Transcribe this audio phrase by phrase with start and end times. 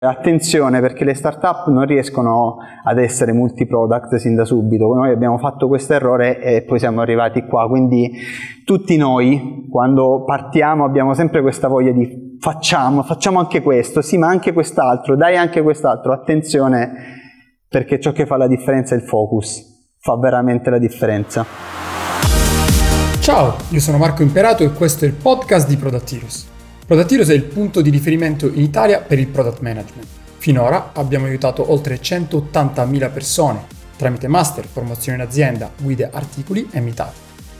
[0.00, 5.66] Attenzione perché le startup non riescono ad essere multi-product sin da subito, noi abbiamo fatto
[5.66, 8.12] questo errore e poi siamo arrivati qua, quindi
[8.64, 14.28] tutti noi quando partiamo abbiamo sempre questa voglia di facciamo, facciamo anche questo, sì ma
[14.28, 16.92] anche quest'altro, dai anche quest'altro, attenzione
[17.68, 21.44] perché ciò che fa la differenza è il focus, fa veramente la differenza.
[23.18, 26.56] Ciao, io sono Marco Imperato e questo è il podcast di Product
[26.90, 30.06] Heroes è il punto di riferimento in Italia per il product management.
[30.38, 37.12] Finora abbiamo aiutato oltre 180.000 persone tramite master, formazione in azienda, guide, articoli e meetup.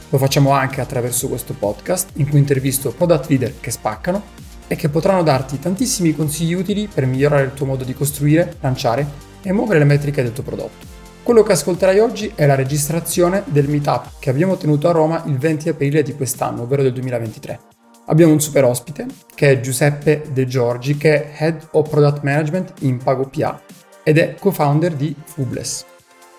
[0.09, 4.23] Lo facciamo anche attraverso questo podcast in cui intervisto product leader che spaccano
[4.67, 9.07] e che potranno darti tantissimi consigli utili per migliorare il tuo modo di costruire, lanciare
[9.43, 10.87] e muovere le metriche del tuo prodotto.
[11.23, 15.37] Quello che ascolterai oggi è la registrazione del meetup che abbiamo tenuto a Roma il
[15.37, 17.78] 20 aprile di quest'anno, ovvero del 2023.
[18.11, 22.73] Abbiamo un super ospite che è Giuseppe De Giorgi, che è Head of Product Management
[22.81, 23.61] in PagoPA
[24.03, 25.85] ed è co-founder di Fubless.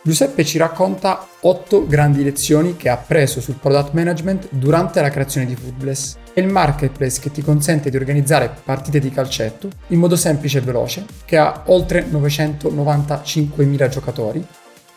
[0.02, 5.46] Giuseppe ci racconta 8 grandi lezioni che ha preso sul product management durante la creazione
[5.46, 10.16] di Foodless e il marketplace che ti consente di organizzare partite di calcetto in modo
[10.16, 14.44] semplice e veloce, che ha oltre 995.000 giocatori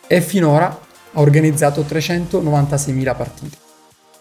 [0.07, 3.71] e finora ha organizzato 396.000 partite.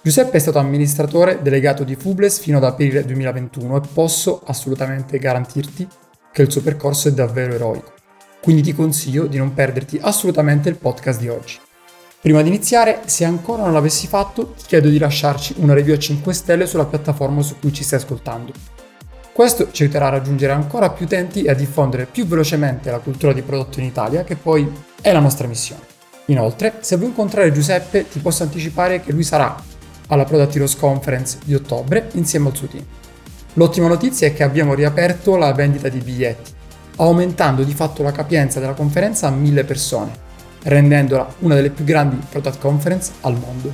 [0.03, 5.87] Giuseppe è stato amministratore delegato di Fubles fino ad aprile 2021 e posso assolutamente garantirti
[6.31, 7.93] che il suo percorso è davvero eroico.
[8.41, 11.59] Quindi ti consiglio di non perderti assolutamente il podcast di oggi.
[12.19, 15.99] Prima di iniziare, se ancora non l'avessi fatto, ti chiedo di lasciarci una review a
[15.99, 18.53] 5 stelle sulla piattaforma su cui ci stai ascoltando.
[19.31, 23.33] Questo ci aiuterà a raggiungere ancora più utenti e a diffondere più velocemente la cultura
[23.33, 24.67] di prodotto in Italia, che poi
[24.99, 25.83] è la nostra missione.
[26.25, 29.69] Inoltre, se vuoi incontrare Giuseppe, ti posso anticipare che lui sarà
[30.11, 32.85] alla Product Heroes Conference di ottobre insieme al suo team.
[33.53, 36.51] L'ottima notizia è che abbiamo riaperto la vendita di biglietti,
[36.97, 40.11] aumentando di fatto la capienza della conferenza a 1000 persone,
[40.63, 43.73] rendendola una delle più grandi product conference al mondo.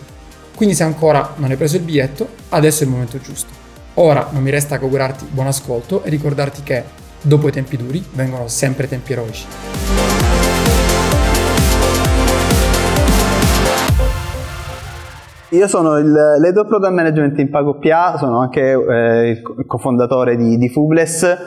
[0.55, 3.65] Quindi se ancora non hai preso il biglietto, adesso è il momento giusto.
[3.95, 6.83] Ora non mi resta che augurarti buon ascolto e ricordarti che
[7.21, 10.06] dopo i tempi duri vengono sempre tempi eroici.
[15.51, 20.57] Io sono il Lead of Product Management in PagoPA, sono anche eh, il cofondatore di,
[20.57, 21.37] di Fubless.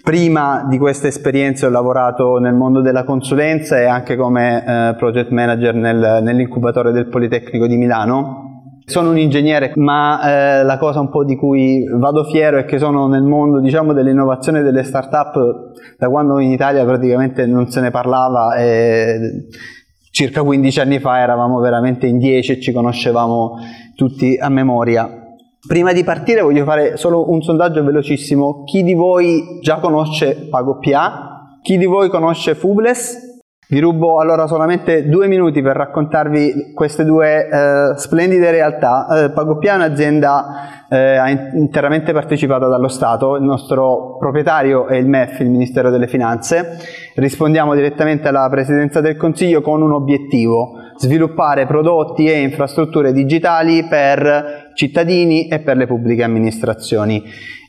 [0.00, 5.30] Prima di queste esperienze ho lavorato nel mondo della consulenza e anche come eh, project
[5.30, 8.44] manager nel, nell'incubatore del Politecnico di Milano.
[8.84, 12.78] Sono un ingegnere, ma eh, la cosa un po' di cui vado fiero è che
[12.78, 15.34] sono nel mondo diciamo, dell'innovazione delle start-up
[15.98, 19.46] da quando in Italia praticamente non se ne parlava e
[20.18, 23.58] circa 15 anni fa eravamo veramente in 10 e ci conoscevamo
[23.94, 25.08] tutti a memoria.
[25.64, 28.64] Prima di partire voglio fare solo un sondaggio velocissimo.
[28.64, 31.60] Chi di voi già conosce PagoPA?
[31.62, 33.27] Chi di voi conosce Fubless?
[33.70, 39.06] Vi rubo allora solamente due minuti per raccontarvi queste due eh, splendide realtà.
[39.24, 45.40] Eh, PagoPA è un'azienda eh, interamente partecipata dallo Stato, il nostro proprietario è il MEF,
[45.40, 46.78] il Ministero delle Finanze.
[47.16, 54.67] Rispondiamo direttamente alla Presidenza del Consiglio con un obiettivo, sviluppare prodotti e infrastrutture digitali per
[54.78, 57.20] cittadini e per le pubbliche amministrazioni.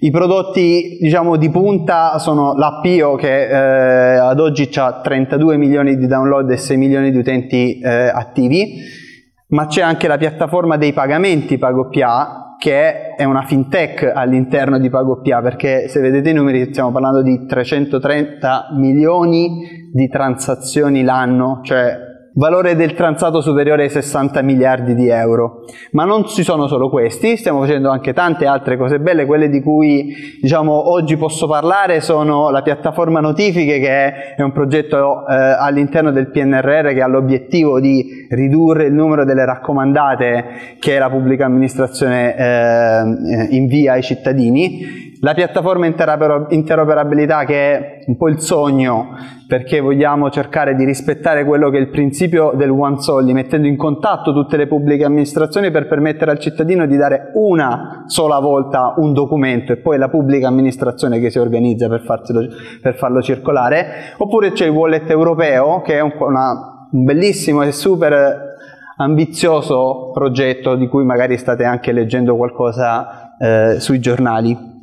[0.02, 6.06] I prodotti diciamo, di punta sono l'Appio che eh, ad oggi ha 32 milioni di
[6.06, 8.76] download e 6 milioni di utenti eh, attivi,
[9.48, 15.42] ma c'è anche la piattaforma dei pagamenti PagoPA che è una fintech all'interno di PagoPA
[15.42, 22.76] perché se vedete i numeri stiamo parlando di 330 milioni di transazioni l'anno, cioè valore
[22.76, 25.66] del transato superiore ai 60 miliardi di euro.
[25.92, 29.62] Ma non ci sono solo questi, stiamo facendo anche tante altre cose belle, quelle di
[29.62, 36.12] cui diciamo, oggi posso parlare sono la piattaforma notifiche che è un progetto eh, all'interno
[36.12, 42.36] del PNRR che ha l'obiettivo di ridurre il numero delle raccomandate che la pubblica amministrazione
[42.36, 49.10] eh, invia ai cittadini la piattaforma interoperabilità che è un po' il sogno
[49.48, 53.76] perché vogliamo cercare di rispettare quello che è il principio del one soldi, mettendo in
[53.76, 59.12] contatto tutte le pubbliche amministrazioni per permettere al cittadino di dare una sola volta un
[59.12, 62.48] documento e poi la pubblica amministrazione che si organizza per, farselo,
[62.82, 67.74] per farlo circolare, oppure c'è il wallet europeo che è un, una, un bellissimo e
[67.74, 68.56] super
[68.98, 74.78] ambizioso progetto di cui magari state anche leggendo qualcosa eh, sui giornali.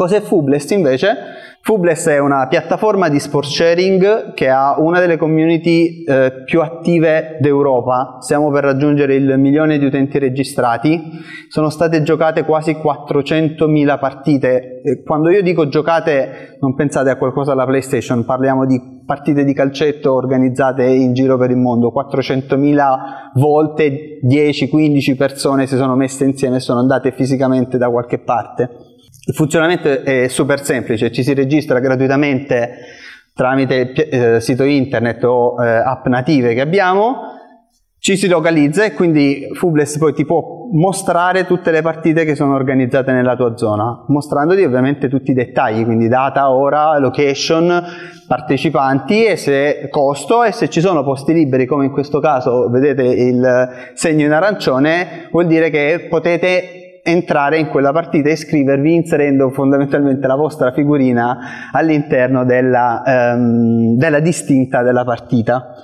[0.00, 1.14] Cos'è Fublest invece?
[1.60, 7.36] Fubless è una piattaforma di sport sharing che ha una delle community eh, più attive
[7.38, 8.16] d'Europa.
[8.20, 11.02] Stiamo per raggiungere il milione di utenti registrati.
[11.50, 14.80] Sono state giocate quasi 400.000 partite.
[15.04, 20.14] Quando io dico giocate, non pensate a qualcosa alla PlayStation, parliamo di partite di calcetto
[20.14, 21.92] organizzate in giro per il mondo.
[21.94, 22.74] 400.000
[23.34, 28.89] volte 10-15 persone si sono messe insieme e sono andate fisicamente da qualche parte.
[29.30, 32.78] Il funzionamento è super semplice, ci si registra gratuitamente
[33.32, 37.38] tramite eh, sito internet o eh, app native che abbiamo,
[38.00, 42.56] ci si localizza e quindi Fubless poi ti può mostrare tutte le partite che sono
[42.56, 47.84] organizzate nella tua zona, mostrandoti ovviamente tutti i dettagli, quindi data, ora, location,
[48.26, 53.04] partecipanti e se costo e se ci sono posti liberi come in questo caso vedete
[53.04, 59.50] il segno in arancione vuol dire che potete entrare in quella partita e iscrivervi inserendo
[59.50, 65.74] fondamentalmente la vostra figurina all'interno della, um, della distinta della partita.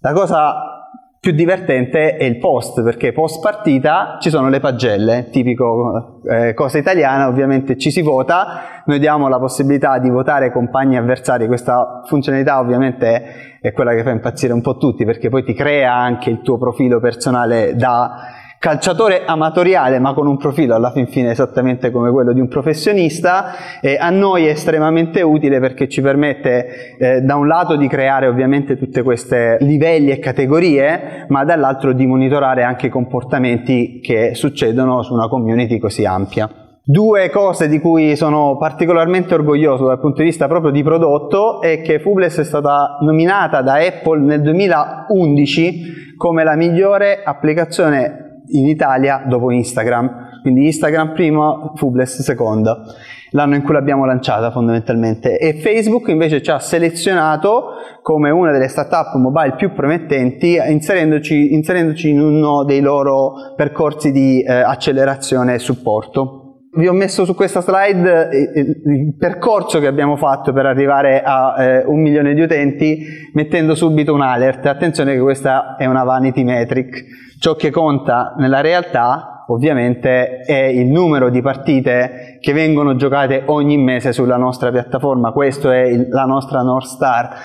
[0.00, 0.78] La cosa
[1.20, 6.78] più divertente è il post, perché post partita ci sono le pagelle, tipico eh, cosa
[6.78, 12.60] italiana, ovviamente ci si vota, noi diamo la possibilità di votare compagni avversari, questa funzionalità
[12.60, 16.40] ovviamente è quella che fa impazzire un po' tutti, perché poi ti crea anche il
[16.42, 22.10] tuo profilo personale da calciatore amatoriale ma con un profilo alla fin fine esattamente come
[22.10, 27.36] quello di un professionista, eh, a noi è estremamente utile perché ci permette eh, da
[27.36, 32.86] un lato di creare ovviamente tutte queste livelli e categorie, ma dall'altro di monitorare anche
[32.86, 36.48] i comportamenti che succedono su una community così ampia.
[36.82, 41.82] Due cose di cui sono particolarmente orgoglioso dal punto di vista proprio di prodotto è
[41.82, 49.24] che Fubless è stata nominata da Apple nel 2011 come la migliore applicazione in Italia
[49.26, 52.82] dopo Instagram, quindi Instagram prima, Fubless seconda,
[53.30, 55.38] l'anno in cui l'abbiamo lanciata fondamentalmente.
[55.38, 57.72] E Facebook invece ci ha selezionato
[58.02, 64.42] come una delle startup mobile più promettenti inserendoci, inserendoci in uno dei loro percorsi di
[64.42, 66.37] eh, accelerazione e supporto.
[66.78, 71.56] Vi ho messo su questa slide eh, il percorso che abbiamo fatto per arrivare a
[71.58, 74.64] eh, un milione di utenti mettendo subito un alert.
[74.66, 77.04] Attenzione che questa è una vanity metric
[77.40, 83.76] Ciò che conta nella realtà ovviamente è il numero di partite che vengono giocate ogni
[83.76, 87.36] mese sulla nostra piattaforma, questa è il, la nostra North Star.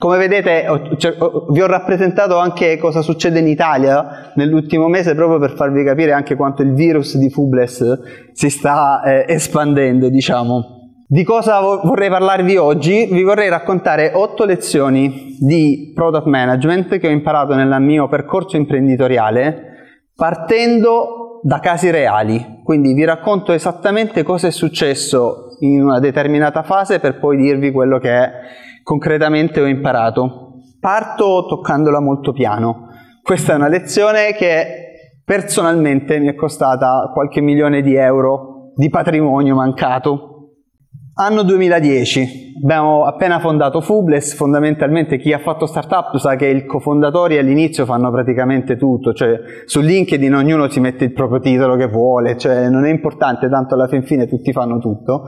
[0.00, 0.64] Come vedete
[0.96, 1.16] cioè,
[1.50, 6.36] vi ho rappresentato anche cosa succede in Italia nell'ultimo mese proprio per farvi capire anche
[6.36, 10.92] quanto il virus di Fubless si sta eh, espandendo, diciamo.
[11.04, 13.08] Di cosa vorrei parlarvi oggi?
[13.10, 19.62] Vi vorrei raccontare otto lezioni di product management che ho imparato nel mio percorso imprenditoriale
[20.14, 22.60] partendo da casi reali.
[22.62, 27.98] Quindi vi racconto esattamente cosa è successo in una determinata fase per poi dirvi quello
[27.98, 28.30] che
[28.82, 30.60] concretamente ho imparato.
[30.80, 32.88] Parto toccandola molto piano.
[33.22, 39.54] Questa è una lezione che personalmente mi è costata qualche milione di euro di patrimonio
[39.56, 40.37] mancato
[41.20, 47.38] Anno 2010, abbiamo appena fondato Fubless, fondamentalmente chi ha fatto startup sa che i cofondatori
[47.38, 52.36] all'inizio fanno praticamente tutto, cioè su LinkedIn ognuno si mette il proprio titolo che vuole,
[52.36, 55.24] cioè non è importante, tanto alla fin fine tutti fanno tutto.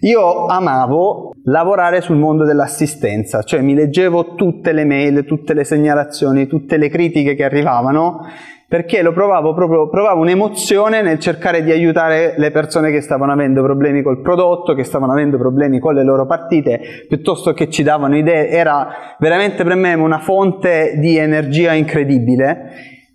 [0.00, 6.46] Io amavo lavorare sul mondo dell'assistenza, cioè mi leggevo tutte le mail, tutte le segnalazioni,
[6.46, 8.20] tutte le critiche che arrivavano
[8.72, 13.62] perché lo provavo proprio, provavo un'emozione nel cercare di aiutare le persone che stavano avendo
[13.62, 18.16] problemi col prodotto, che stavano avendo problemi con le loro partite, piuttosto che ci davano
[18.16, 22.70] idee, era veramente per me una fonte di energia incredibile.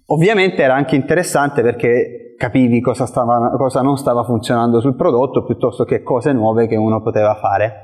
[0.10, 5.86] Ovviamente era anche interessante perché capivi cosa, stava, cosa non stava funzionando sul prodotto, piuttosto
[5.86, 7.80] che cose nuove che uno poteva fare.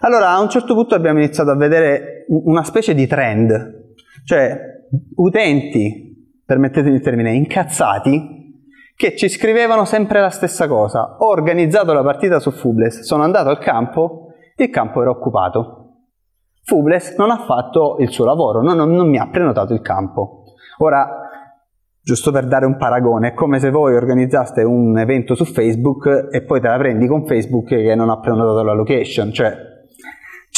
[0.00, 3.94] Allora a un certo punto abbiamo iniziato a vedere una specie di trend,
[4.24, 4.58] cioè
[5.14, 6.07] utenti
[6.48, 8.64] permettetemi il termine, incazzati,
[8.96, 11.18] che ci scrivevano sempre la stessa cosa.
[11.18, 15.96] Ho organizzato la partita su Fubles, sono andato al campo, il campo era occupato.
[16.64, 20.44] Fubles non ha fatto il suo lavoro, non, non, non mi ha prenotato il campo.
[20.78, 21.20] Ora,
[22.00, 26.44] giusto per dare un paragone, è come se voi organizzaste un evento su Facebook e
[26.44, 29.54] poi te la prendi con Facebook che non ha prenotato la location, cioè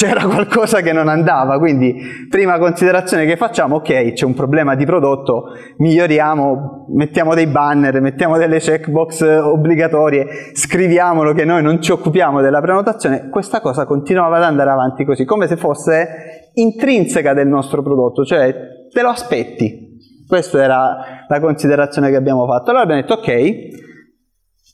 [0.00, 1.94] c'era qualcosa che non andava, quindi
[2.30, 8.38] prima considerazione che facciamo, ok, c'è un problema di prodotto, miglioriamo, mettiamo dei banner, mettiamo
[8.38, 14.44] delle checkbox obbligatorie, scriviamolo che noi non ci occupiamo della prenotazione, questa cosa continuava ad
[14.44, 18.54] andare avanti così, come se fosse intrinseca del nostro prodotto, cioè
[18.90, 19.98] te lo aspetti.
[20.26, 20.96] Questa era
[21.28, 22.70] la considerazione che abbiamo fatto.
[22.70, 23.42] Allora abbiamo detto, ok,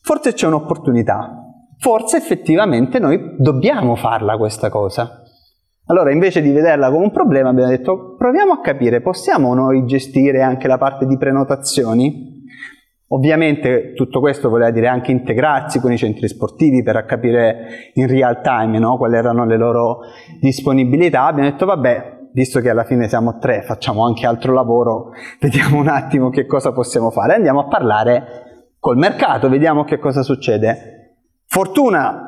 [0.03, 1.46] forse c'è un'opportunità,
[1.79, 5.23] forse effettivamente noi dobbiamo farla questa cosa.
[5.89, 10.43] Allora, invece di vederla come un problema, abbiamo detto proviamo a capire, possiamo noi gestire
[10.43, 12.35] anche la parte di prenotazioni?
[13.09, 18.41] Ovviamente tutto questo voleva dire anche integrarsi con i centri sportivi per capire in real
[18.41, 20.01] time no, quali erano le loro
[20.41, 21.27] disponibilità.
[21.27, 25.87] Abbiamo detto vabbè, visto che alla fine siamo tre, facciamo anche altro lavoro, vediamo un
[25.87, 27.35] attimo che cosa possiamo fare.
[27.35, 30.96] Andiamo a parlare col mercato, vediamo che cosa succede.
[31.47, 32.23] Fortuna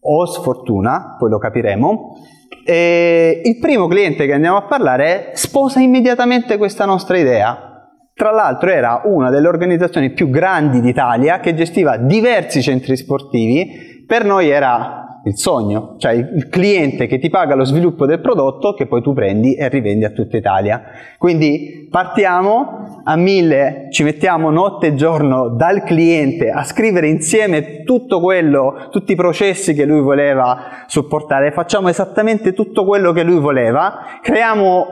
[0.00, 2.16] o sfortuna, poi lo capiremo,
[2.64, 7.90] e il primo cliente che andiamo a parlare sposa immediatamente questa nostra idea.
[8.12, 14.24] Tra l'altro era una delle organizzazioni più grandi d'Italia che gestiva diversi centri sportivi, per
[14.24, 18.86] noi era il sogno, cioè il cliente che ti paga lo sviluppo del prodotto che
[18.86, 20.82] poi tu prendi e rivendi a tutta Italia.
[21.18, 28.20] Quindi partiamo a mille, ci mettiamo notte e giorno dal cliente a scrivere insieme tutto
[28.20, 34.18] quello, tutti i processi che lui voleva supportare, facciamo esattamente tutto quello che lui voleva,
[34.20, 34.86] creiamo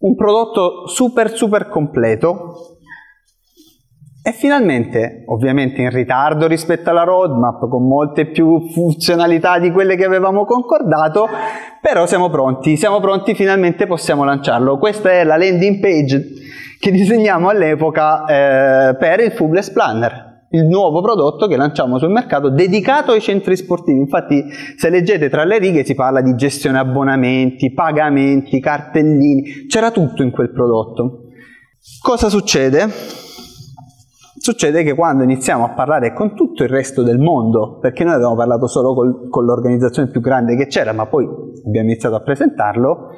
[0.00, 2.76] un prodotto super super completo.
[4.24, 10.04] E finalmente, ovviamente in ritardo rispetto alla roadmap, con molte più funzionalità di quelle che
[10.04, 11.26] avevamo concordato,
[11.80, 14.78] però siamo pronti, siamo pronti, finalmente possiamo lanciarlo.
[14.78, 16.40] Questa è la landing page
[16.78, 22.50] che disegniamo all'epoca eh, per il Fubless Planner, il nuovo prodotto che lanciamo sul mercato
[22.50, 23.98] dedicato ai centri sportivi.
[23.98, 24.44] Infatti,
[24.76, 30.30] se leggete tra le righe si parla di gestione abbonamenti, pagamenti, cartellini, c'era tutto in
[30.30, 31.28] quel prodotto.
[32.00, 32.86] Cosa succede?
[34.42, 38.34] Succede che quando iniziamo a parlare con tutto il resto del mondo, perché noi avevamo
[38.34, 41.24] parlato solo col, con l'organizzazione più grande che c'era, ma poi
[41.64, 43.10] abbiamo iniziato a presentarlo,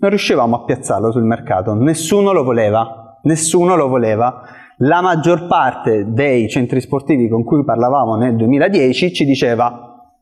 [0.00, 4.42] non riuscivamo a piazzarlo sul mercato, nessuno lo voleva, nessuno lo voleva.
[4.78, 9.68] La maggior parte dei centri sportivi con cui parlavamo nel 2010 ci diceva,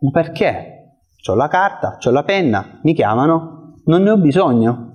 [0.00, 0.74] ma perché?
[1.28, 4.94] Ho la carta, ho la penna, mi chiamano, non ne ho bisogno.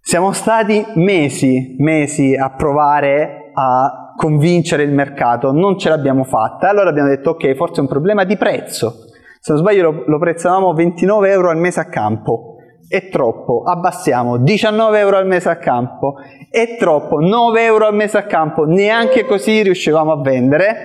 [0.00, 6.90] Siamo stati mesi, mesi a provare a convincere il mercato, non ce l'abbiamo fatta, allora
[6.90, 9.04] abbiamo detto ok, forse è un problema di prezzo.
[9.38, 12.57] Se non sbaglio lo, lo prezzavamo 29 euro al mese a campo,
[12.88, 16.14] è troppo, abbassiamo 19 euro al mese a campo,
[16.50, 20.76] è troppo, 9 euro al mese a campo, neanche così riuscivamo a vendere,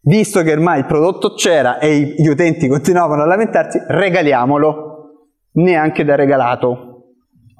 [0.00, 4.96] visto che ormai il prodotto c'era e gli utenti continuavano a lamentarsi, regaliamolo,
[5.52, 6.92] neanche da regalato.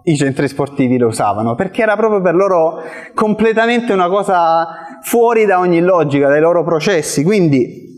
[0.04, 2.80] I centri sportivi lo usavano, perché era proprio per loro
[3.12, 4.66] completamente una cosa
[5.02, 7.24] fuori da ogni logica, dai loro processi.
[7.24, 7.95] Quindi,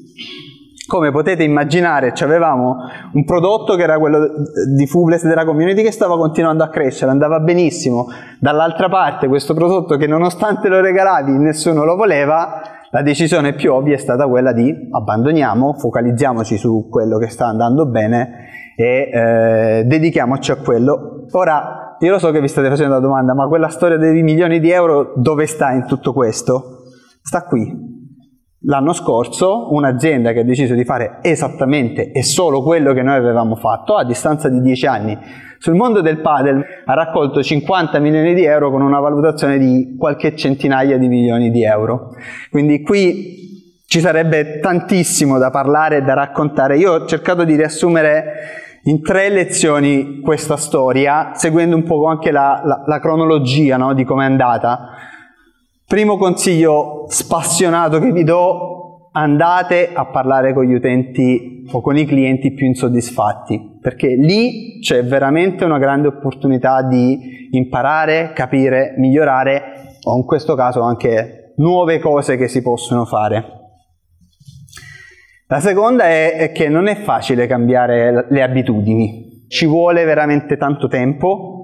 [0.89, 2.79] come potete immaginare, avevamo
[3.13, 4.27] un prodotto che era quello
[4.75, 8.07] di Fubles della community che stava continuando a crescere, andava benissimo.
[8.41, 13.97] Dall'altra parte, questo prodotto che nonostante lo regalavi nessuno lo voleva, la decisione più ovvia
[13.97, 20.53] è stata quella di abbandoniamo, focalizziamoci su quello che sta andando bene e eh, dedichiamoci
[20.53, 21.27] a quello.
[21.33, 24.59] Ora, io lo so che vi state facendo la domanda, ma quella storia dei milioni
[24.59, 26.85] di euro dove sta in tutto questo?
[27.21, 27.98] Sta qui.
[28.63, 33.55] L'anno scorso un'azienda che ha deciso di fare esattamente e solo quello che noi avevamo
[33.55, 35.19] fatto a distanza di 10 anni
[35.59, 40.37] sul mondo del padel ha raccolto 50 milioni di euro con una valutazione di qualche
[40.37, 42.15] centinaia di milioni di euro.
[42.49, 46.79] Quindi qui ci sarebbe tantissimo da parlare e da raccontare.
[46.79, 48.25] Io ho cercato di riassumere
[48.85, 54.05] in tre lezioni questa storia, seguendo un po' anche la, la, la cronologia no, di
[54.05, 54.91] come è andata.
[55.89, 62.05] Primo consiglio spassionato che vi do, andate a parlare con gli utenti o con i
[62.05, 70.15] clienti più insoddisfatti, perché lì c'è veramente una grande opportunità di imparare, capire, migliorare o
[70.15, 73.45] in questo caso anche nuove cose che si possono fare.
[75.47, 81.58] La seconda è, che non è facile cambiare le abitudini, ci vuole veramente tanto tempo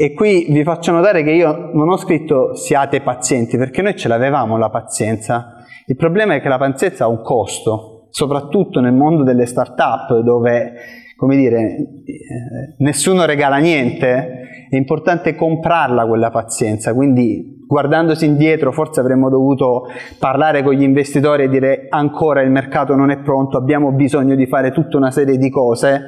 [0.00, 4.06] e qui vi faccio notare che io non ho scritto siate pazienti perché noi ce
[4.06, 5.56] l'avevamo la pazienza.
[5.86, 10.72] Il problema è che la pazienza ha un costo, soprattutto nel mondo delle start-up dove,
[11.16, 11.62] come dire,
[12.04, 19.88] eh, nessuno regala niente, è importante comprarla quella pazienza, quindi guardandosi indietro forse avremmo dovuto
[20.20, 24.46] parlare con gli investitori e dire ancora il mercato non è pronto, abbiamo bisogno di
[24.46, 26.00] fare tutta una serie di cose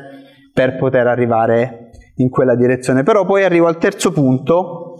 [0.55, 1.80] per poter arrivare
[2.21, 3.03] in quella direzione.
[3.03, 4.91] Però poi arrivo al terzo punto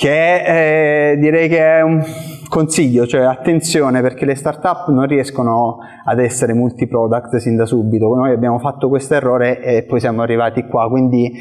[0.00, 2.02] che è, eh, direi che è un
[2.48, 8.32] consiglio, cioè attenzione perché le start-up non riescono ad essere multi-product sin da subito, noi
[8.32, 11.32] abbiamo fatto questo errore e poi siamo arrivati qua, quindi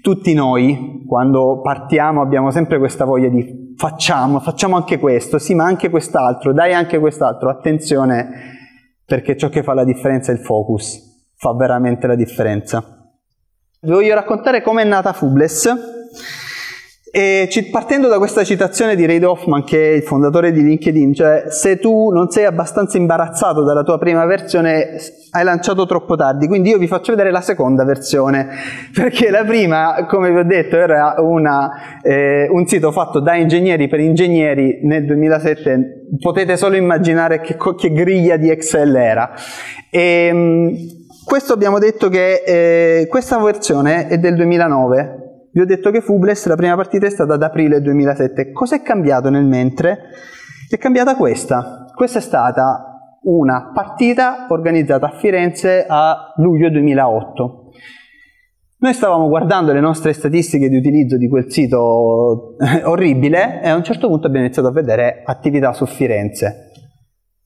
[0.00, 5.64] tutti noi quando partiamo abbiamo sempre questa voglia di facciamo, facciamo anche questo, sì ma
[5.64, 8.28] anche quest'altro, dai anche quest'altro, attenzione
[9.04, 12.95] perché ciò che fa la differenza è il focus, fa veramente la differenza.
[13.86, 15.72] Vi voglio raccontare come è nata Fubless
[17.12, 21.44] e partendo da questa citazione di Ray Hoffman, che è il fondatore di LinkedIn, cioè
[21.50, 24.96] se tu non sei abbastanza imbarazzato dalla tua prima versione,
[25.30, 26.48] hai lanciato troppo tardi.
[26.48, 28.48] Quindi io vi faccio vedere la seconda versione,
[28.92, 33.86] perché la prima, come vi ho detto, era una, eh, un sito fatto da ingegneri
[33.86, 36.06] per ingegneri nel 2007.
[36.20, 39.30] Potete solo immaginare che, che griglia di Excel era.
[39.88, 45.24] E, ehm, questo abbiamo detto che eh, questa versione è del 2009
[45.56, 48.52] vi ho detto che Fubles, la prima partita è stata ad aprile 2007.
[48.52, 50.10] Cos'è cambiato nel mentre?
[50.68, 51.86] È cambiata questa.
[51.94, 57.70] Questa è stata una partita organizzata a Firenze a luglio 2008.
[58.80, 63.76] Noi stavamo guardando le nostre statistiche di utilizzo di quel sito eh, orribile e a
[63.76, 66.70] un certo punto abbiamo iniziato a vedere attività su Firenze.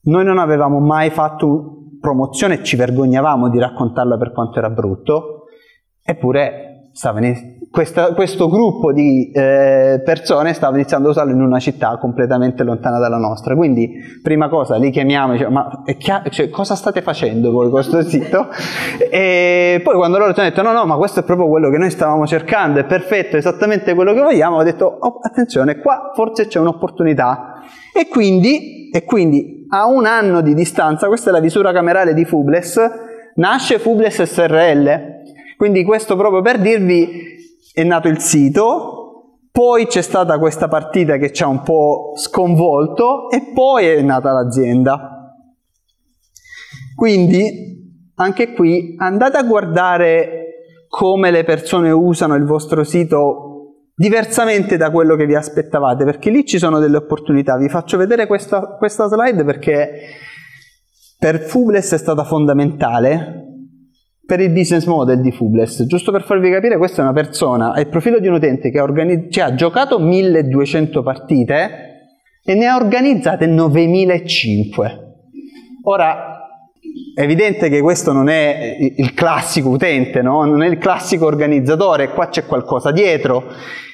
[0.03, 5.45] Noi non avevamo mai fatto promozione ci vergognavamo di raccontarla per quanto era brutto,
[6.03, 6.71] eppure
[7.03, 12.65] in questa, questo gruppo di eh, persone stava iniziando a usarlo in una città completamente
[12.65, 13.55] lontana dalla nostra.
[13.55, 13.93] Quindi,
[14.23, 18.49] prima cosa, li chiamiamo diciamo, ma chiaro, cioè, cosa state facendo voi con questo sito?
[19.11, 21.79] E poi quando loro ci hanno detto no, no, ma questo è proprio quello che
[21.79, 26.13] noi stavamo cercando, è perfetto, è esattamente quello che vogliamo, ho detto oh, attenzione, qua
[26.15, 27.55] forse c'è un'opportunità.
[27.93, 32.25] E quindi, e quindi a un anno di distanza, questa è la visura camerale di
[32.25, 32.79] Fubles,
[33.37, 35.19] nasce Fubles SRL.
[35.57, 37.39] Quindi questo proprio per dirvi
[37.73, 39.01] è nato il sito,
[39.53, 44.33] poi c'è stata questa partita che ci ha un po' sconvolto e poi è nata
[44.33, 45.35] l'azienda.
[46.95, 47.79] Quindi
[48.17, 50.41] anche qui andate a guardare
[50.89, 53.50] come le persone usano il vostro sito
[54.01, 57.59] diversamente da quello che vi aspettavate, perché lì ci sono delle opportunità.
[57.59, 59.91] Vi faccio vedere questa, questa slide perché
[61.19, 63.45] per Fubles è stata fondamentale
[64.25, 65.85] per il business model di Fubles.
[65.85, 68.79] Giusto per farvi capire, questa è una persona, è il profilo di un utente che
[68.79, 71.71] ha, organizz- cioè, ha giocato 1200 partite
[72.43, 74.99] e ne ha organizzate 9005.
[75.83, 76.39] Ora,
[77.15, 80.47] è evidente che questo non è il classico utente, no?
[80.47, 83.45] non è il classico organizzatore, qua c'è qualcosa dietro.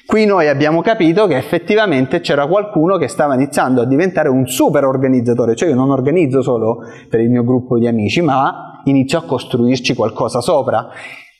[0.07, 4.85] Qui noi abbiamo capito che effettivamente c'era qualcuno che stava iniziando a diventare un super
[4.85, 6.77] organizzatore, cioè io non organizzo solo
[7.09, 10.87] per il mio gruppo di amici, ma inizio a costruirci qualcosa sopra.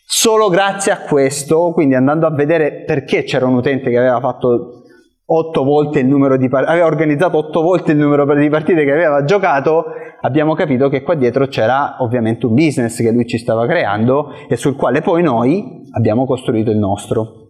[0.06, 4.82] Solo grazie a questo, quindi andando a vedere perché c'era un utente che aveva fatto
[5.26, 8.92] 8 volte il numero di partite, aveva organizzato 8 volte il numero di partite che
[8.92, 9.86] aveva giocato,
[10.20, 14.58] abbiamo capito che qua dietro c'era ovviamente un business che lui ci stava creando e
[14.58, 17.47] sul quale poi noi abbiamo costruito il nostro.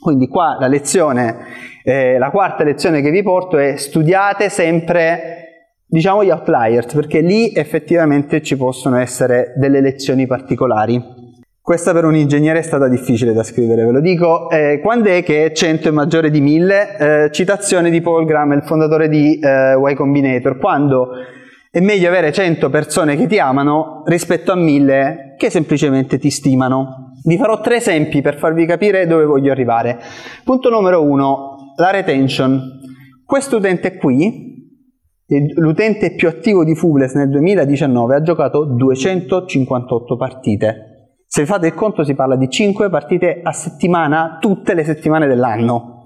[0.00, 1.36] Quindi qua la lezione,
[1.82, 5.48] eh, la quarta lezione che vi porto è studiate sempre
[5.88, 11.16] diciamo gli outliers, perché lì effettivamente ci possono essere delle lezioni particolari.
[11.60, 14.48] Questa per un ingegnere è stata difficile da scrivere, ve lo dico.
[14.48, 16.96] Eh, quando è che 100 è maggiore di 1000?
[16.96, 20.56] Eh, citazione di Paul Graham, il fondatore di eh, Y Combinator.
[20.56, 21.10] Quando
[21.70, 27.07] è meglio avere 100 persone che ti amano rispetto a 1000 che semplicemente ti stimano.
[27.24, 29.98] Vi farò tre esempi per farvi capire dove voglio arrivare.
[30.44, 32.60] Punto numero uno, la retention.
[33.24, 34.48] Questo utente qui
[35.56, 41.16] L'utente più attivo di Fubles nel 2019 ha giocato 258 partite.
[41.26, 45.97] Se fate il conto si parla di 5 partite a settimana tutte le settimane dell'anno.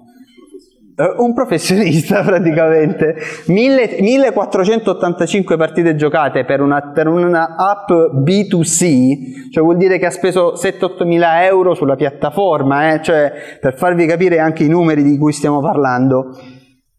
[0.94, 3.16] Uh, un professionista praticamente.
[3.46, 10.52] 1485 partite giocate per una, per una, app B2C, cioè vuol dire che ha speso
[10.52, 13.00] 7-8 mila euro sulla piattaforma, eh?
[13.02, 16.36] cioè per farvi capire anche i numeri di cui stiamo parlando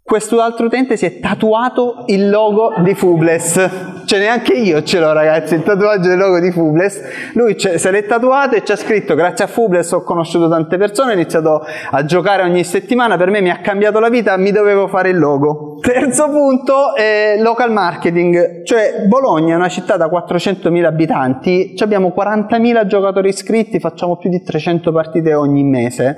[0.06, 4.04] questo altro utente si è tatuato il logo di Fubles.
[4.06, 7.02] Cioè neanche io ce l'ho ragazzi, il tatuaggio del logo di Fubles.
[7.34, 11.12] Lui se l'è tatuato e ci ha scritto grazie a Fubles ho conosciuto tante persone,
[11.12, 14.88] ho iniziato a giocare ogni settimana, per me mi ha cambiato la vita, mi dovevo
[14.88, 15.80] fare il logo.
[15.82, 22.86] Terzo punto è local marketing, cioè Bologna è una città da 400.000 abitanti, abbiamo 40.000
[22.88, 26.18] giocatori iscritti, facciamo più di 300 partite ogni mese.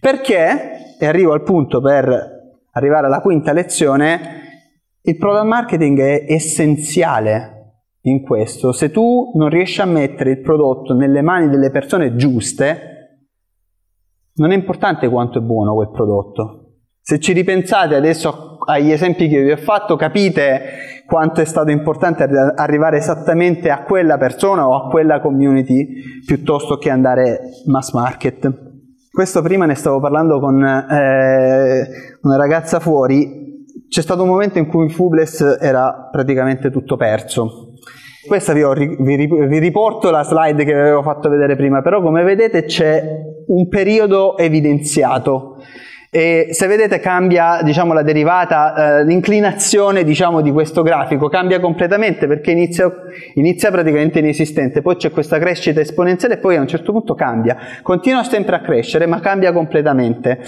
[0.00, 2.38] Perché, e arrivo al punto per
[2.72, 4.48] arrivare alla quinta lezione,
[5.02, 7.60] il product marketing è essenziale
[8.02, 8.72] in questo.
[8.72, 12.90] Se tu non riesci a mettere il prodotto nelle mani delle persone giuste,
[14.34, 16.56] non è importante quanto è buono quel prodotto.
[17.00, 22.22] Se ci ripensate adesso agli esempi che vi ho fatto, capite quanto è stato importante
[22.22, 28.69] arrivare esattamente a quella persona o a quella community piuttosto che andare mass market.
[29.12, 31.88] Questo prima ne stavo parlando con eh,
[32.22, 37.72] una ragazza fuori, c'è stato un momento in cui Fubles era praticamente tutto perso
[38.24, 42.00] Questa vi, ho, vi, vi, riporto la slide che vi avevo fatto vedere prima, però
[42.00, 43.02] come vedete c'è
[43.48, 45.56] un periodo evidenziato.
[46.12, 52.26] E se vedete cambia diciamo, la derivata, eh, l'inclinazione diciamo, di questo grafico cambia completamente
[52.26, 52.90] perché inizia,
[53.34, 57.56] inizia, praticamente inesistente, poi c'è questa crescita esponenziale e poi a un certo punto cambia,
[57.82, 60.40] continua sempre a crescere ma cambia completamente.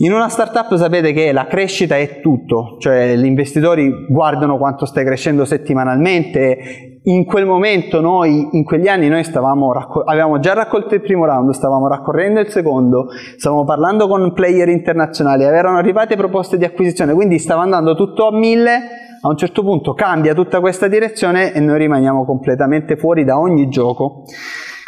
[0.00, 5.06] In una startup sapete che la crescita è tutto, cioè gli investitori guardano quanto stai
[5.06, 6.91] crescendo settimanalmente.
[7.04, 9.72] In quel momento noi, in quegli anni, noi stavamo
[10.04, 15.42] avevamo già raccolto il primo round, stavamo raccorrendo il secondo, stavamo parlando con player internazionali,
[15.42, 19.00] erano arrivate proposte di acquisizione, quindi stava andando tutto a mille.
[19.24, 23.68] A un certo punto cambia tutta questa direzione e noi rimaniamo completamente fuori da ogni
[23.68, 24.24] gioco.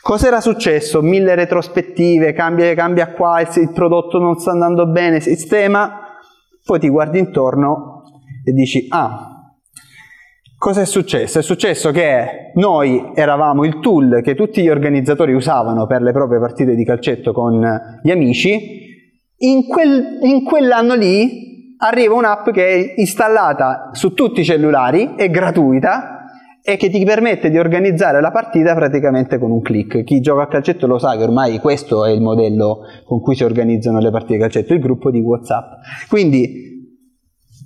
[0.01, 1.03] Cos'era successo?
[1.03, 6.01] Mille retrospettive, cambia, cambia qua, il, il prodotto non sta andando bene, sistema,
[6.65, 8.03] poi ti guardi intorno
[8.45, 9.34] e dici, ah,
[10.65, 11.41] Cosa è successo?
[11.41, 16.41] È successo che noi eravamo il tool che tutti gli organizzatori usavano per le proprie
[16.41, 17.61] partite di calcetto con
[18.03, 18.81] gli amici.
[19.41, 25.29] In, quel, in quell'anno lì arriva un'app che è installata su tutti i cellulari, è
[25.29, 26.31] gratuita
[26.63, 30.03] e che ti permette di organizzare la partita praticamente con un clic.
[30.03, 33.45] Chi gioca a calcetto lo sa che ormai questo è il modello con cui si
[33.45, 35.73] organizzano le partite di calcetto, il gruppo di WhatsApp.
[36.09, 36.73] Quindi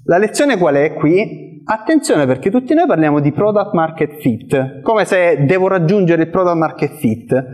[0.07, 1.47] la lezione qual è qui?
[1.71, 6.57] Attenzione perché tutti noi parliamo di product market fit, come se devo raggiungere il product
[6.57, 7.45] market fit.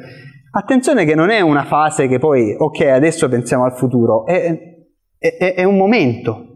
[0.52, 4.56] Attenzione che non è una fase che poi, ok, adesso pensiamo al futuro, è,
[5.18, 6.46] è, è un momento.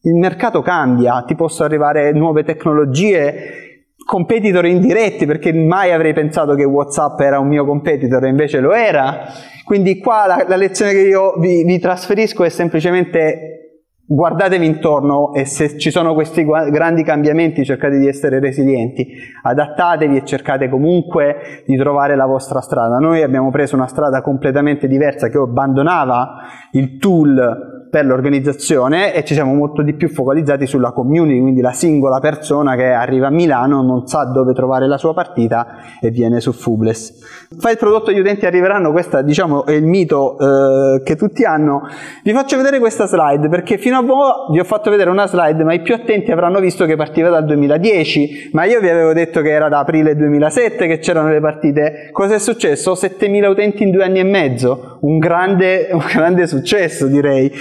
[0.00, 6.64] Il mercato cambia, ti possono arrivare nuove tecnologie, competitor indiretti perché mai avrei pensato che
[6.64, 9.26] Whatsapp era un mio competitor e invece lo era.
[9.66, 13.63] Quindi qua la, la lezione che io vi, vi, trasferisco è semplicemente
[14.06, 19.06] guardatevi intorno e se ci sono questi grandi cambiamenti cercate di essere resilienti,
[19.42, 22.98] adattatevi e cercate comunque di trovare la vostra strada.
[22.98, 26.36] Noi abbiamo preso una strada completamente diversa che abbandonava
[26.72, 31.70] il tool per l'organizzazione e ci siamo molto di più focalizzati sulla community, quindi la
[31.70, 36.40] singola persona che arriva a Milano non sa dove trovare la sua partita e viene
[36.40, 37.46] su Fubles.
[37.56, 41.82] Fa il prodotto gli utenti arriveranno, questo diciamo è il mito eh, che tutti hanno.
[42.24, 45.62] Vi faccio vedere questa slide perché fino a ora vi ho fatto vedere una slide
[45.62, 49.40] ma i più attenti avranno visto che partiva dal 2010, ma io vi avevo detto
[49.40, 52.08] che era da aprile 2007 che c'erano le partite.
[52.10, 52.96] Cosa è successo?
[52.96, 57.52] 7000 utenti in due anni e mezzo, un grande, un grande successo direi.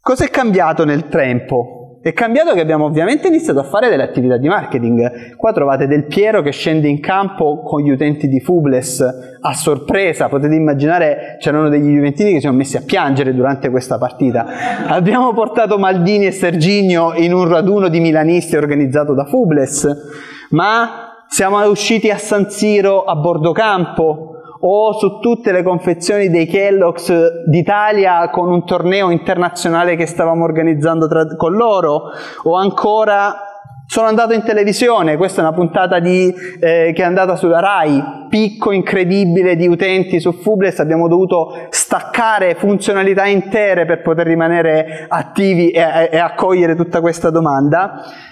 [0.00, 1.82] Cosa è cambiato nel tempo?
[2.02, 5.36] È cambiato che abbiamo ovviamente iniziato a fare delle attività di marketing.
[5.36, 9.00] Qua trovate Del Piero che scende in campo con gli utenti di Fubles
[9.40, 10.28] a sorpresa.
[10.28, 14.88] Potete immaginare c'erano degli juventini che si sono messi a piangere durante questa partita.
[14.88, 21.64] Abbiamo portato Maldini e Serginio in un raduno di milanisti organizzato da Fubles, ma siamo
[21.68, 24.31] usciti a San Siro a bordo campo
[24.64, 31.08] o su tutte le confezioni dei Kellogg's d'Italia con un torneo internazionale che stavamo organizzando
[31.08, 32.10] tra, con loro,
[32.44, 33.48] o ancora
[33.86, 38.26] sono andato in televisione, questa è una puntata di, eh, che è andata sulla RAI,
[38.28, 45.70] picco incredibile di utenti su Fubles, abbiamo dovuto staccare funzionalità intere per poter rimanere attivi
[45.70, 48.30] e, e accogliere tutta questa domanda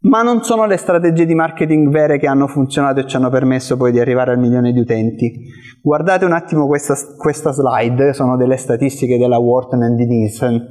[0.00, 3.76] ma non sono le strategie di marketing vere che hanno funzionato e ci hanno permesso
[3.76, 5.32] poi di arrivare al milione di utenti.
[5.82, 10.66] Guardate un attimo questa, questa slide, sono delle statistiche della Wharton and Nielsen.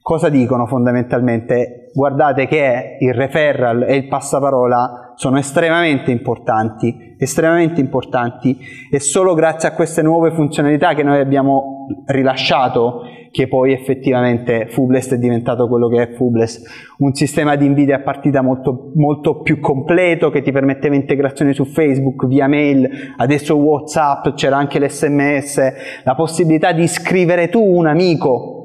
[0.00, 1.90] Cosa dicono fondamentalmente?
[1.92, 8.56] Guardate che il referral e il passaparola sono estremamente importanti, estremamente importanti
[8.90, 15.14] e solo grazie a queste nuove funzionalità che noi abbiamo rilasciato che poi effettivamente Fublest
[15.14, 19.60] è diventato quello che è Fublest, un sistema di inviti a partita molto, molto più
[19.60, 26.14] completo che ti permetteva integrazioni su Facebook, via mail, adesso Whatsapp, c'era anche l'SMS, la
[26.14, 28.58] possibilità di scrivere tu un amico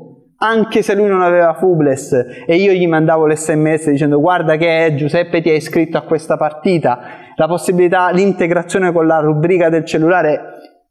[0.43, 2.11] anche se lui non aveva Fubles
[2.45, 6.99] e io gli mandavo l'SMS dicendo guarda che Giuseppe ti ha iscritto a questa partita,
[7.35, 10.41] la possibilità, l'integrazione con la rubrica del cellulare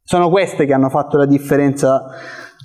[0.03, 2.03] sono queste che hanno fatto la differenza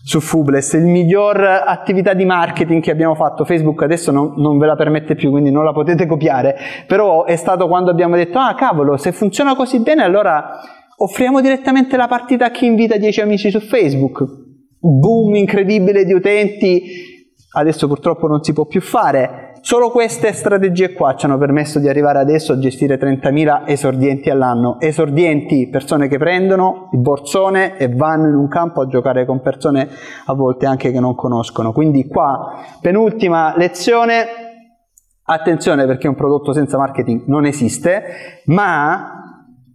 [0.08, 4.66] su Fubles, il miglior attività di marketing che abbiamo fatto, Facebook adesso non, non, ve
[4.66, 6.56] la permette più, quindi non la potete copiare,
[6.88, 10.62] però è stato quando abbiamo detto, ah cavolo, se funziona così bene allora
[10.96, 14.24] offriamo direttamente la partita a chi invita 10 amici su Facebook.
[14.80, 16.84] Boom incredibile di utenti,
[17.58, 21.90] adesso purtroppo non si può più fare, Solo queste strategie qua ci hanno permesso di
[21.90, 24.80] arrivare adesso a gestire 30.000 esordienti all'anno.
[24.80, 29.90] Esordienti, persone che prendono il borsone e vanno in un campo a giocare con persone
[30.26, 31.72] a volte anche che non conoscono.
[31.72, 34.46] Quindi qua, penultima lezione,
[35.30, 39.17] Attenzione perché un prodotto senza marketing non esiste, ma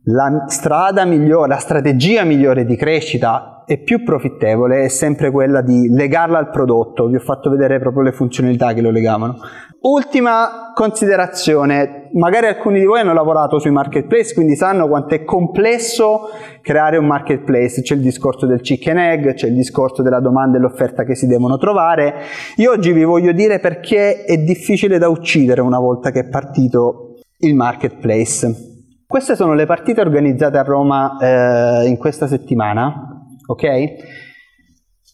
[0.05, 5.89] la strada migliore, la strategia migliore di crescita e più profittevole è sempre quella di
[5.89, 7.07] legarla al prodotto.
[7.07, 9.37] Vi ho fatto vedere proprio le funzionalità che lo legavano.
[9.83, 16.31] Ultima considerazione, magari alcuni di voi hanno lavorato sui marketplace, quindi sanno quanto è complesso
[16.61, 17.83] creare un marketplace.
[17.83, 21.27] C'è il discorso del chicken egg, c'è il discorso della domanda e l'offerta che si
[21.27, 22.15] devono trovare.
[22.57, 27.19] Io oggi vi voglio dire perché è difficile da uccidere una volta che è partito
[27.39, 28.72] il marketplace.
[29.13, 33.67] Queste sono le partite organizzate a Roma eh, in questa settimana, ok?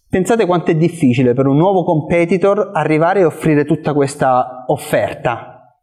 [0.09, 5.75] Pensate quanto è difficile per un nuovo competitor arrivare e offrire tutta questa offerta.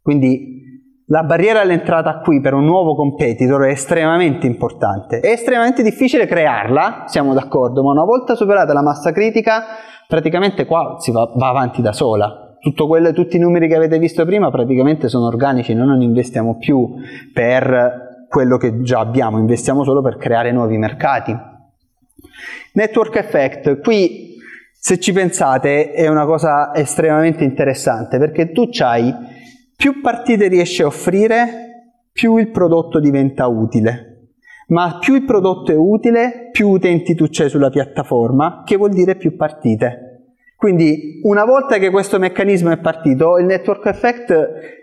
[0.00, 0.62] Quindi
[1.06, 5.18] la barriera all'entrata qui per un nuovo competitor è estremamente importante.
[5.18, 9.64] È estremamente difficile crearla, siamo d'accordo, ma una volta superata la massa critica,
[10.06, 12.43] praticamente qua si va, va avanti da sola.
[12.72, 16.94] Quello, tutti i numeri che avete visto prima praticamente sono organici, noi non investiamo più
[17.32, 21.36] per quello che già abbiamo, investiamo solo per creare nuovi mercati.
[22.72, 24.36] Network effect, qui
[24.72, 29.14] se ci pensate è una cosa estremamente interessante perché tu hai
[29.76, 34.30] più partite riesci a offrire, più il prodotto diventa utile.
[34.68, 39.16] Ma più il prodotto è utile, più utenti tu c'hai sulla piattaforma, che vuol dire
[39.16, 40.03] più partite.
[40.64, 44.34] Quindi una volta che questo meccanismo è partito, il network effect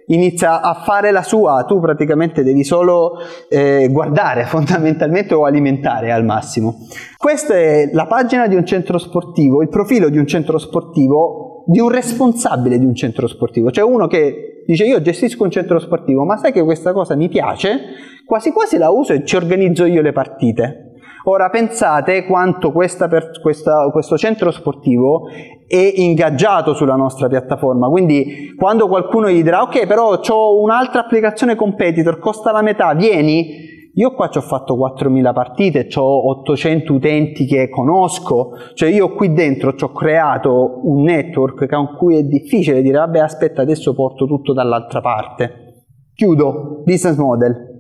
[0.06, 3.14] inizia a fare la sua, tu praticamente devi solo
[3.50, 6.86] eh, guardare fondamentalmente o alimentare al massimo.
[7.18, 11.80] Questa è la pagina di un centro sportivo, il profilo di un centro sportivo, di
[11.80, 16.26] un responsabile di un centro sportivo, cioè uno che dice io gestisco un centro sportivo,
[16.26, 17.80] ma sai che questa cosa mi piace,
[18.24, 20.91] quasi quasi la uso e ci organizzo io le partite.
[21.26, 23.08] Ora pensate quanto questa,
[23.42, 25.28] questa, questo centro sportivo
[25.68, 31.56] è ingaggiato sulla nostra piattaforma, quindi quando qualcuno gli dirà ok però ho un'altra applicazione
[31.56, 37.46] competitor, costa la metà, vieni, io qua ci ho fatto 4.000 partite, ho 800 utenti
[37.46, 42.82] che conosco, cioè io qui dentro ci ho creato un network con cui è difficile
[42.82, 45.86] dire vabbè aspetta adesso porto tutto dall'altra parte.
[46.16, 47.71] Chiudo, business model.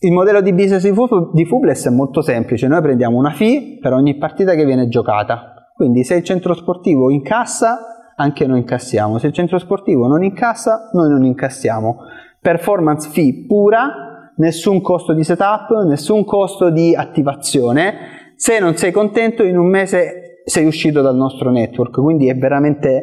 [0.00, 0.88] Il modello di business
[1.32, 5.72] di Fubless è molto semplice, noi prendiamo una fee per ogni partita che viene giocata,
[5.74, 10.90] quindi se il centro sportivo incassa, anche noi incassiamo, se il centro sportivo non incassa,
[10.92, 11.96] noi non incassiamo.
[12.40, 17.94] Performance fee pura, nessun costo di setup, nessun costo di attivazione,
[18.36, 23.02] se non sei contento in un mese sei uscito dal nostro network, quindi è veramente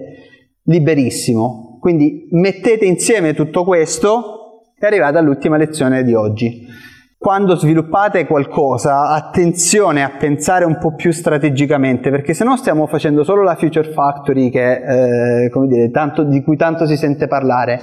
[0.63, 1.77] liberissimo.
[1.81, 4.44] Quindi mettete insieme tutto questo
[4.85, 6.65] e arrivate all'ultima lezione di oggi
[7.25, 13.23] quando sviluppate qualcosa, attenzione a pensare un po' più strategicamente, perché se no stiamo facendo
[13.23, 17.81] solo la Future Factory che, eh, dire, tanto, di cui tanto si sente parlare.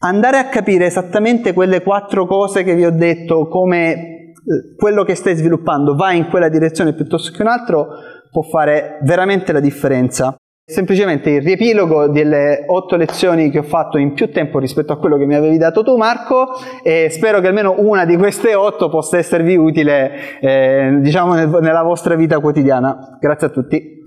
[0.00, 4.34] Andare a capire esattamente quelle quattro cose che vi ho detto, come eh,
[4.76, 7.86] quello che stai sviluppando va in quella direzione piuttosto che un altro,
[8.28, 10.34] può fare veramente la differenza.
[10.66, 15.18] Semplicemente il riepilogo delle otto lezioni che ho fatto in più tempo rispetto a quello
[15.18, 19.18] che mi avevi dato tu Marco e spero che almeno una di queste otto possa
[19.18, 23.18] esservi utile eh, diciamo nel, nella vostra vita quotidiana.
[23.20, 24.06] Grazie a tutti.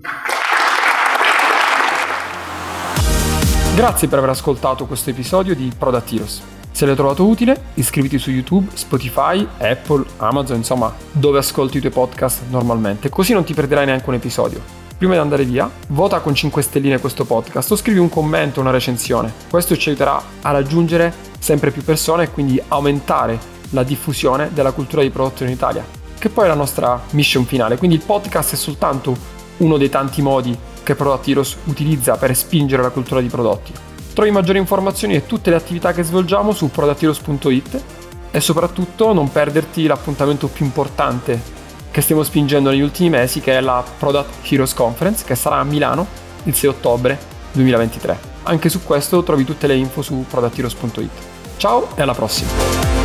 [3.76, 6.42] Grazie per aver ascoltato questo episodio di Product Heroes.
[6.72, 11.92] Se l'hai trovato utile, iscriviti su YouTube, Spotify, Apple, Amazon, insomma, dove ascolti i tuoi
[11.92, 16.34] podcast normalmente, così non ti perderai neanche un episodio prima di andare via, vota con
[16.34, 19.32] 5 stelline questo podcast o scrivi un commento, una recensione.
[19.48, 23.38] Questo ci aiuterà a raggiungere sempre più persone e quindi aumentare
[23.70, 25.84] la diffusione della cultura di prodotto in Italia,
[26.18, 27.76] che poi è la nostra mission finale.
[27.76, 29.16] Quindi il podcast è soltanto
[29.58, 33.72] uno dei tanti modi che Product Heroes utilizza per spingere la cultura di prodotti.
[34.12, 37.82] Trovi maggiori informazioni e tutte le attività che svolgiamo su productheroes.it
[38.32, 41.56] e soprattutto non perderti l'appuntamento più importante
[41.90, 45.64] che stiamo spingendo negli ultimi mesi, che è la Product Heroes Conference, che sarà a
[45.64, 46.06] Milano
[46.44, 47.18] il 6 ottobre
[47.52, 48.18] 2023.
[48.44, 51.10] Anche su questo trovi tutte le info su productheroes.it.
[51.56, 52.97] Ciao e alla prossima!